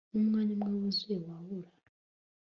[0.11, 1.69] numwanya umwe wuzuye wabura